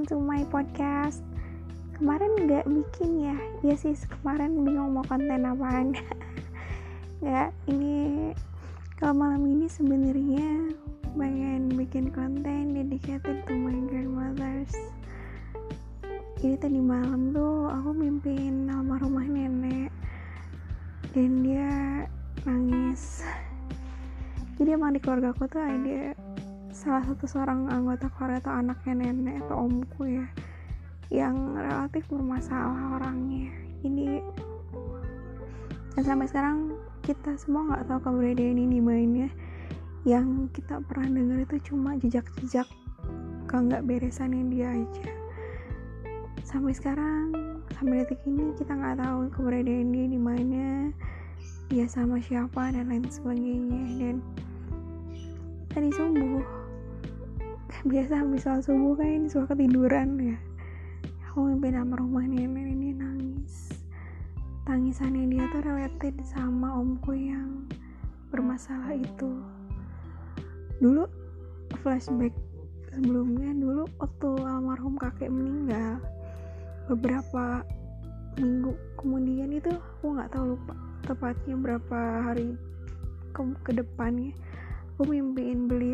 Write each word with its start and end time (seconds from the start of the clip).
welcome 0.00 0.16
to 0.16 0.24
my 0.24 0.40
podcast. 0.48 1.20
Kemarin 1.92 2.48
nggak 2.48 2.64
bikin 2.64 3.20
ya. 3.20 3.36
Ya 3.60 3.76
sih 3.76 3.92
kemarin 4.08 4.56
bingung 4.56 4.96
mau 4.96 5.04
konten 5.04 5.44
apaan. 5.44 5.92
Nggak, 7.20 7.52
ini 7.68 8.32
Kalau 8.96 9.12
malam 9.12 9.44
ini 9.44 9.68
sebenarnya 9.68 10.72
pengen 11.12 11.76
bikin 11.76 12.08
konten 12.16 12.72
dedicated 12.72 13.44
to 13.44 13.52
my 13.52 13.76
grandmothers. 13.92 14.72
Jadi 16.40 16.56
tadi 16.56 16.80
malam 16.80 17.36
tuh 17.36 17.68
aku 17.68 17.92
mimpiin 17.92 18.72
almarhumah 18.72 19.28
nenek. 19.28 19.92
Dan 21.12 21.44
dia 21.44 22.08
nangis. 22.48 23.20
Jadi 24.56 24.68
emang 24.72 24.96
di 24.96 25.00
keluarga 25.04 25.36
aku 25.36 25.44
tuh 25.44 25.60
ada 25.60 26.16
salah 26.80 27.04
satu 27.04 27.28
seorang 27.28 27.68
anggota 27.68 28.08
keluarga 28.16 28.40
atau 28.40 28.52
anaknya 28.56 29.12
nenek 29.12 29.44
atau 29.44 29.68
omku 29.68 30.08
ya 30.08 30.24
yang 31.12 31.52
relatif 31.52 32.08
bermasalah 32.08 32.96
orangnya. 32.96 33.52
Ini 33.84 34.24
dan 35.92 36.02
sampai 36.08 36.24
sekarang 36.24 36.72
kita 37.04 37.36
semua 37.36 37.68
nggak 37.68 37.84
tahu 37.84 38.00
keberadaan 38.00 38.56
ini 38.56 38.80
mainnya 38.80 39.28
yang 40.08 40.48
kita 40.56 40.80
pernah 40.88 41.20
dengar 41.20 41.44
itu 41.44 41.56
cuma 41.68 42.00
jejak-jejak 42.00 42.64
ke 43.44 43.56
nggak 43.60 43.84
beresannya 43.84 44.48
dia 44.48 44.72
aja. 44.72 45.06
Sampai 46.48 46.72
sekarang 46.72 47.36
sampai 47.76 48.08
detik 48.08 48.24
ini 48.24 48.56
kita 48.56 48.72
nggak 48.72 49.04
tahu 49.04 49.28
keberadaan 49.36 49.92
dia 49.92 50.06
di 50.08 50.16
mana 50.16 50.88
dia 51.68 51.84
sama 51.84 52.16
siapa 52.24 52.72
dan 52.72 52.88
lain 52.88 53.04
sebagainya. 53.04 53.84
Dan 54.00 54.16
tadi 55.68 55.92
subuh 55.92 56.59
biasa 57.80 58.20
habis 58.20 58.44
sholat 58.44 58.60
subuh 58.60 58.92
kan 59.00 59.24
suka 59.32 59.56
ketiduran 59.56 60.20
ya. 60.20 60.38
Aku 61.32 61.48
mimpi 61.48 61.72
rumah 61.72 62.26
nenek 62.28 62.66
ini 62.76 62.92
nangis. 62.92 63.72
Tangisannya 64.68 65.24
dia 65.32 65.48
tuh 65.48 65.64
related 65.64 66.20
sama 66.28 66.76
omku 66.76 67.16
yang 67.16 67.64
bermasalah 68.28 68.92
itu. 68.92 69.40
Dulu 70.76 71.08
flashback 71.80 72.36
sebelumnya 72.92 73.56
dulu 73.56 73.88
waktu 73.96 74.28
almarhum 74.44 75.00
kakek 75.00 75.32
meninggal 75.32 76.02
beberapa 76.90 77.64
minggu 78.36 78.76
kemudian 78.98 79.50
itu 79.56 79.70
aku 79.70 80.18
nggak 80.18 80.30
tahu 80.34 80.54
lupa 80.54 80.74
tepatnya 81.06 81.54
berapa 81.58 81.98
hari 82.26 82.54
ke, 83.34 83.42
ke 83.66 83.72
depannya 83.74 84.34
aku 84.94 85.10
mimpiin 85.16 85.66
beliau 85.66 85.89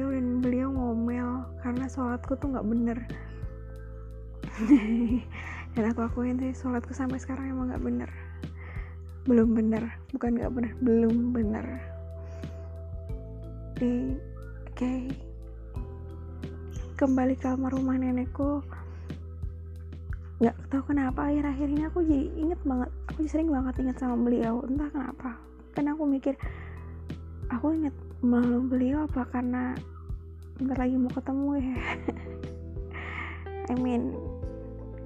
sholatku 1.90 2.38
tuh 2.38 2.52
nggak 2.52 2.66
bener. 2.66 2.98
Dan 5.76 5.92
aku 5.92 6.08
akuin 6.08 6.40
sih 6.40 6.56
sholatku 6.56 6.96
sampai 6.96 7.20
sekarang 7.20 7.52
emang 7.52 7.72
nggak 7.72 7.84
bener. 7.84 8.10
Belum 9.26 9.52
bener 9.52 9.82
bukan 10.14 10.38
nggak 10.38 10.52
bener 10.54 10.72
belum 10.80 11.14
bener. 11.34 11.66
Oke. 13.76 14.16
Okay. 14.72 15.02
kembali 16.96 17.36
ke 17.36 17.44
almarhumah 17.44 18.00
nenekku. 18.00 18.64
Nggak 20.40 20.56
tahu 20.72 20.96
kenapa 20.96 21.28
akhir-akhir 21.28 21.68
ini 21.68 21.82
aku 21.84 22.00
jadi 22.08 22.26
inget 22.40 22.60
banget 22.64 22.88
aku 23.12 23.28
sering 23.28 23.52
banget 23.52 23.76
inget 23.84 23.96
sama 24.00 24.16
beliau. 24.16 24.64
Entah 24.64 24.88
kenapa. 24.88 25.36
Karena 25.76 25.92
aku 25.92 26.08
mikir 26.08 26.40
aku 27.52 27.76
inget 27.76 27.92
malu 28.24 28.64
beliau 28.64 29.04
apa 29.04 29.28
karena 29.28 29.76
bentar 30.56 30.78
lagi 30.80 30.96
mau 30.96 31.12
ketemu 31.12 31.50
ya. 31.60 31.76
I 33.66 33.74
mean 33.76 34.16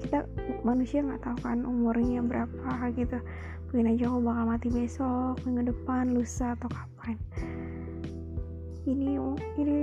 kita 0.00 0.24
manusia 0.62 1.02
nggak 1.02 1.22
tahu 1.26 1.38
kan 1.42 1.66
umurnya 1.66 2.22
berapa 2.22 2.70
gitu. 2.94 3.18
Mungkin 3.70 3.90
aja 3.94 4.04
aku 4.10 4.18
bakal 4.22 4.44
mati 4.46 4.68
besok 4.70 5.34
minggu 5.46 5.70
depan 5.74 6.14
lusa 6.14 6.54
atau 6.58 6.70
kapan. 6.70 7.16
Ini 8.86 9.18
ini 9.58 9.78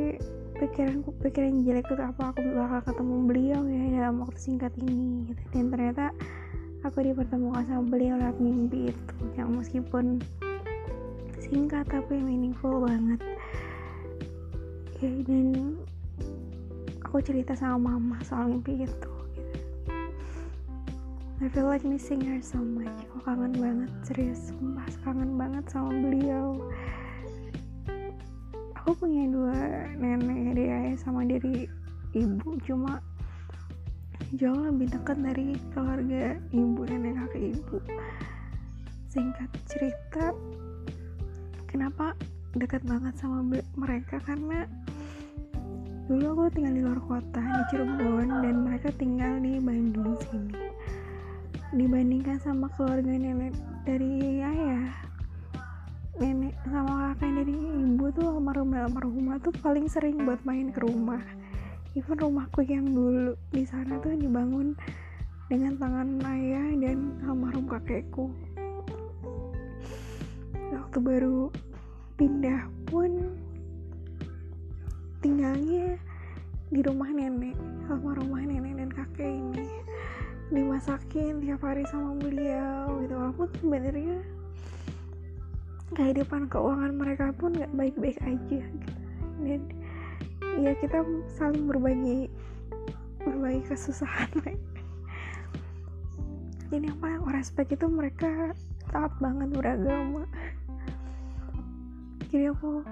pikiranku 0.57 1.15
pikiran 1.21 1.63
jelek 1.63 1.87
itu 1.87 2.01
apa? 2.01 2.31
Aku 2.31 2.39
bakal 2.55 2.79
ketemu 2.87 3.15
beliau 3.27 3.61
ya 3.67 3.83
dalam 4.01 4.23
waktu 4.23 4.39
singkat 4.39 4.73
ini 4.79 5.31
gitu. 5.31 5.41
dan 5.53 5.65
ternyata 5.71 6.05
aku 6.83 7.03
dipertemukan 7.03 7.63
sama 7.67 7.83
beliau 7.87 8.15
lewat 8.19 8.39
mimpi 8.39 8.91
itu. 8.91 9.13
Yang 9.39 9.49
meskipun 9.51 10.19
singkat 11.39 11.87
tapi 11.87 12.19
meaningful 12.19 12.83
banget 12.83 13.23
ya, 15.01 15.11
dan 15.25 15.77
aku 17.05 17.21
cerita 17.21 17.53
sama 17.53 17.95
mama 17.97 18.17
soal 18.25 18.49
mimpi 18.49 18.85
itu 18.85 19.17
I 21.37 21.53
feel 21.53 21.69
like 21.69 21.85
missing 21.85 22.25
her 22.25 22.41
so 22.41 22.57
much. 22.57 22.89
Aku 23.13 23.21
kangen 23.21 23.53
banget 23.61 23.93
serius 24.01 24.49
sumpah 24.49 24.89
kangen 25.05 25.37
banget 25.37 25.69
sama 25.69 25.93
beliau. 25.93 26.57
Aku 28.73 28.97
punya 28.97 29.29
dua 29.29 29.85
nenek 30.01 30.57
ayah 30.57 30.97
sama 30.97 31.29
dari 31.29 31.69
ibu 32.17 32.57
cuma 32.65 32.97
jauh 34.33 34.65
lebih 34.65 34.89
dekat 34.89 35.21
dari 35.21 35.53
keluarga 35.77 36.41
ibu 36.49 36.81
nenek 36.89 37.21
kakek 37.29 37.53
ibu. 37.53 37.77
Singkat 39.13 39.49
cerita 39.69 40.33
kenapa 41.69 42.17
dekat 42.57 42.81
banget 42.81 43.13
sama 43.13 43.45
mereka? 43.77 44.17
Karena 44.25 44.65
dulu 46.07 46.25
aku 46.31 46.43
tinggal 46.55 46.71
di 46.71 46.81
luar 46.87 47.01
kota 47.03 47.43
di 47.43 47.61
Cirebon 47.67 48.31
dan 48.39 48.55
mereka 48.63 48.95
tinggal 48.95 49.43
di 49.43 49.59
Bandung 49.59 50.15
sini. 50.31 50.55
Dibandingkan 51.75 52.39
sama 52.39 52.71
keluarga 52.71 53.11
nenek 53.11 53.51
dari 53.83 54.39
ayah 54.39 54.87
nenek 56.15 56.55
sama 56.63 57.11
kakek 57.11 57.43
dari 57.43 57.55
ibu 57.59 58.07
tuh 58.15 58.39
almarhum 58.39 58.71
almarhumah 58.71 59.37
tuh 59.43 59.51
paling 59.59 59.91
sering 59.91 60.23
buat 60.23 60.39
main 60.47 60.71
ke 60.71 60.79
rumah. 60.79 61.19
Even 61.91 62.15
rumahku 62.15 62.63
yang 62.63 62.87
dulu 62.87 63.35
di 63.51 63.67
sana 63.67 63.99
tuh 63.99 64.15
dibangun 64.15 64.79
dengan 65.51 65.75
tangan 65.75 66.23
ayah 66.23 66.71
dan 66.87 67.19
almarhum 67.27 67.67
kakekku. 67.67 68.31
Waktu 70.71 70.97
baru 71.03 71.51
pindah 72.15 72.63
pun 72.87 73.43
tinggalnya 75.27 75.99
di 76.71 76.79
rumah 76.87 77.11
nenek 77.11 77.59
sama 77.83 78.15
rumah 78.15 78.47
nenek 78.47 78.79
dan 78.79 78.87
kakek 78.95 79.27
ini. 79.27 79.67
Dimasakin 80.47 81.43
tiap 81.43 81.67
hari 81.67 81.83
sama 81.91 82.15
beliau 82.15 83.03
gitu. 83.03 83.11
Walaupun 83.11 83.47
sebenarnya 83.59 84.23
kehidupan 85.99 86.47
keuangan 86.47 86.95
mereka 86.95 87.35
pun 87.35 87.51
nggak 87.51 87.75
baik-baik 87.75 88.15
aja 88.23 88.59
gitu. 88.63 88.93
dan 89.43 89.61
ya 90.63 90.71
kita 90.79 91.03
saling 91.35 91.67
berbagi 91.67 92.31
berbagi 93.19 93.67
kesusahan. 93.67 94.31
Jadi 96.71 96.87
yang 96.87 96.99
paling 97.03 97.27
respect 97.35 97.75
itu 97.75 97.87
mereka 97.91 98.55
taat 98.95 99.11
banget 99.19 99.51
beragama. 99.51 100.23
Jadi 102.31 102.47
aku 102.51 102.83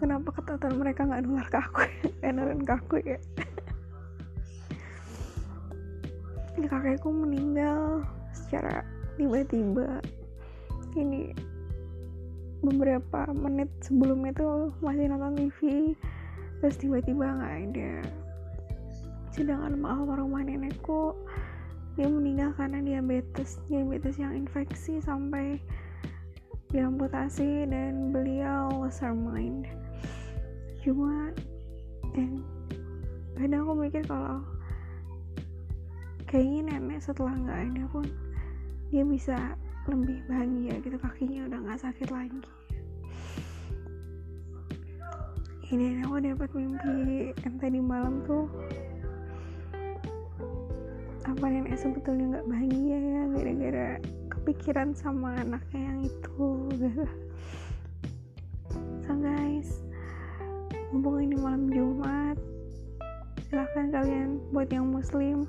kenapa 0.00 0.32
ketatan 0.32 0.80
mereka 0.80 1.04
nggak 1.04 1.28
nular 1.28 1.44
ke 1.52 1.60
aku 1.60 1.84
ya? 1.84 2.32
Nurun 2.34 2.64
ke 2.64 2.72
aku 2.72 2.96
ya? 3.04 3.20
Kakekku 6.70 7.12
meninggal 7.12 8.08
secara 8.32 8.80
tiba-tiba. 9.20 10.00
Ini 10.96 11.36
beberapa 12.64 13.28
menit 13.36 13.68
sebelum 13.84 14.24
itu 14.28 14.72
masih 14.80 15.08
nonton 15.12 15.36
TV 15.36 15.58
terus 16.60 16.76
tiba-tiba 16.80 17.36
nggak 17.36 17.54
ada. 17.68 17.92
Sedangkan 19.36 19.80
almarhumah 19.84 20.44
nenekku 20.44 21.12
dia 22.00 22.08
meninggal 22.08 22.56
karena 22.56 22.80
diabetes. 22.80 23.60
Diabetes 23.68 24.16
yang 24.16 24.32
infeksi 24.32 25.00
sampai 25.04 25.60
diamputasi 26.70 27.66
dan 27.66 28.14
beliau 28.14 28.70
lost 28.70 29.02
her 29.02 29.10
mind. 29.10 29.66
Cuma 30.86 31.34
dan 32.14 32.42
kadang 33.34 33.66
aku 33.66 33.74
mikir 33.86 34.02
kalau 34.06 34.38
kayaknya 36.30 36.78
nenek 36.78 37.02
setelah 37.02 37.34
nggak 37.34 37.60
ada 37.74 37.84
pun 37.90 38.06
dia 38.94 39.02
bisa 39.02 39.58
lebih 39.90 40.22
bahagia 40.30 40.78
gitu 40.82 40.96
kakinya 41.02 41.50
udah 41.50 41.58
nggak 41.58 41.82
sakit 41.82 42.08
lagi. 42.14 42.42
Ini 45.70 46.02
aku 46.02 46.18
dapat 46.22 46.50
mimpi 46.54 47.30
yang 47.46 47.56
tadi 47.58 47.78
malam 47.78 48.22
tuh 48.26 48.46
apa 51.26 51.44
nenek 51.46 51.78
sebetulnya 51.78 52.38
nggak 52.38 52.48
bahagia 52.50 52.98
ya 52.98 53.22
gara-gara 53.30 53.90
kepikiran 54.40 54.96
sama 54.96 55.36
anaknya 55.36 55.92
yang 55.92 56.00
itu 56.08 56.48
gitu. 56.72 57.04
So 59.04 59.12
guys 59.20 59.84
mumpung 60.88 61.20
ini 61.20 61.36
malam 61.36 61.68
Jumat 61.68 62.40
silahkan 63.44 63.92
kalian 63.92 64.40
buat 64.48 64.72
yang 64.72 64.88
muslim 64.88 65.44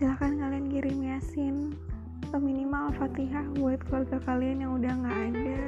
silahkan 0.00 0.40
kalian 0.40 0.72
kirim 0.72 0.98
yasin 1.04 1.76
atau 2.24 2.40
minimal 2.40 2.88
fatihah 2.96 3.44
buat 3.60 3.76
keluarga 3.84 4.16
kalian 4.24 4.64
yang 4.64 4.72
udah 4.80 4.92
nggak 5.04 5.18
ada. 5.36 5.62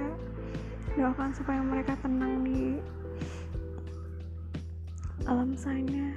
Doakan 0.96 1.30
supaya 1.36 1.60
mereka 1.60 1.92
tenang 2.00 2.40
di 2.40 2.80
alam 5.28 5.52
sana. 5.52 6.16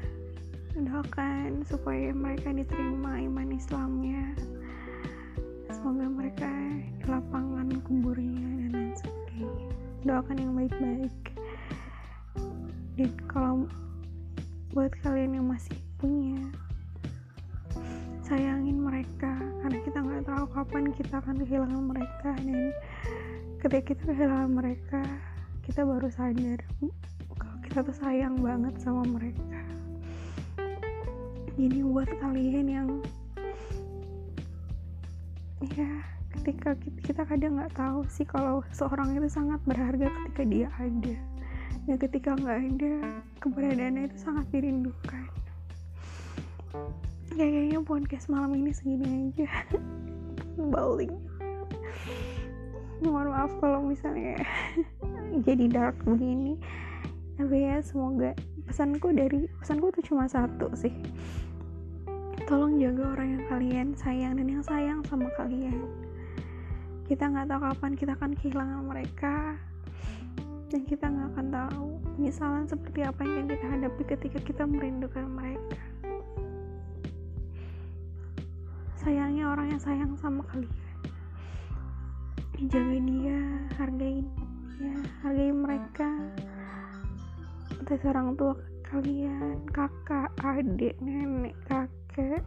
Doakan 0.78 1.68
supaya 1.68 2.16
mereka 2.16 2.54
diterima 2.56 3.20
iman 3.28 3.50
Islamnya 3.52 4.37
mereka 6.28 6.52
di 7.00 7.08
lapangan 7.08 7.72
kuburnya 7.88 8.68
dan 8.68 8.72
lain 8.76 8.92
sebagainya. 9.00 9.68
Doakan 10.04 10.36
yang 10.36 10.54
baik-baik. 10.60 11.16
Dan 13.00 13.12
kalau 13.32 13.64
buat 14.76 14.92
kalian 15.08 15.40
yang 15.40 15.48
masih 15.48 15.80
punya 15.96 16.44
sayangin 18.28 18.76
mereka. 18.76 19.40
Karena 19.40 19.80
kita 19.88 20.04
nggak 20.04 20.28
tahu 20.28 20.44
kapan 20.52 20.92
kita 21.00 21.16
akan 21.16 21.36
kehilangan 21.48 21.84
mereka. 21.96 22.36
Dan 22.44 22.76
ketika 23.64 23.96
kita 23.96 24.04
kehilangan 24.12 24.52
mereka 24.52 25.00
kita 25.64 25.88
baru 25.88 26.12
sadar 26.12 26.60
kalau 27.40 27.58
kita 27.64 27.88
tuh 27.88 27.96
sayang 27.96 28.36
banget 28.44 28.76
sama 28.84 29.08
mereka. 29.08 29.64
Jadi 31.56 31.80
buat 31.88 32.12
kalian 32.20 32.68
yang 32.68 32.90
ya 35.78 36.17
ketika 36.42 36.78
kita, 37.04 37.22
kadang 37.26 37.58
nggak 37.58 37.74
tahu 37.74 38.06
sih 38.08 38.26
kalau 38.26 38.62
seorang 38.72 39.18
itu 39.18 39.28
sangat 39.28 39.60
berharga 39.66 40.08
ketika 40.08 40.44
dia 40.46 40.68
ada. 40.78 41.16
Dan 41.88 41.96
ketika 41.98 42.30
nggak 42.36 42.60
ada 42.74 42.94
keberadaannya 43.42 44.12
itu 44.12 44.18
sangat 44.20 44.46
dirindukan. 44.54 45.26
Kayaknya 47.34 47.80
podcast 47.86 48.30
malam 48.30 48.54
ini 48.58 48.72
segini 48.74 49.34
aja. 49.34 49.48
Balik 50.74 51.14
mohon 52.98 53.30
maaf 53.30 53.54
kalau 53.62 53.86
misalnya 53.86 54.42
jadi 55.46 55.66
dark 55.70 55.98
begini. 56.02 56.58
Tapi 57.38 57.70
ya 57.70 57.78
semoga 57.86 58.34
pesanku 58.66 59.14
dari 59.14 59.46
pesanku 59.62 59.94
tuh 59.94 60.02
cuma 60.02 60.26
satu 60.26 60.74
sih. 60.74 60.94
Tolong 62.50 62.82
jaga 62.82 63.14
orang 63.14 63.38
yang 63.38 63.46
kalian 63.46 63.88
sayang 63.94 64.34
dan 64.42 64.48
yang 64.50 64.64
sayang 64.66 65.00
sama 65.06 65.30
kalian 65.38 66.07
kita 67.08 67.24
nggak 67.24 67.48
tahu 67.48 67.60
kapan 67.64 67.92
kita 67.96 68.12
akan 68.20 68.32
kehilangan 68.36 68.84
mereka. 68.84 69.56
Dan 70.68 70.84
kita 70.84 71.08
nggak 71.08 71.28
akan 71.32 71.48
tahu 71.48 71.88
penyesalan 72.20 72.68
seperti 72.68 73.00
apa 73.08 73.24
yang 73.24 73.48
kita 73.48 73.66
hadapi 73.72 74.04
ketika 74.04 74.40
kita 74.44 74.64
merindukan 74.68 75.24
mereka. 75.24 75.80
Sayangnya 79.00 79.48
orang 79.48 79.72
yang 79.72 79.80
sayang 79.80 80.12
sama 80.20 80.44
kalian. 80.52 80.76
Jaga 82.68 83.00
dia 83.00 83.40
hargai 83.80 84.20
dia 84.76 84.98
hargai 85.24 85.52
mereka. 85.56 86.12
Entah 87.80 88.04
orang 88.12 88.36
tua 88.36 88.60
kalian 88.92 89.64
kakak 89.72 90.28
adik 90.44 91.00
nenek 91.00 91.56
kakek. 91.72 92.44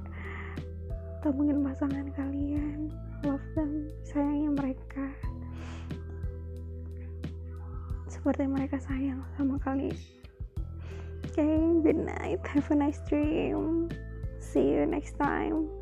Atau 1.21 1.33
mungkin 1.33 1.65
pasangan 1.65 2.13
kalian 2.13 2.93
love 3.25 3.45
them 3.57 3.89
sayangi 4.05 4.49
mereka. 4.53 5.07
Seperti 8.11 8.45
mereka 8.45 8.77
sayang 8.77 9.25
sama 9.39 9.57
kalian. 9.65 9.97
Okay 11.31 11.81
good 11.81 11.97
night. 11.97 12.43
Have 12.45 12.69
a 12.71 12.77
nice 12.77 13.01
dream. 13.09 13.89
See 14.41 14.67
you 14.77 14.85
next 14.85 15.17
time 15.17 15.80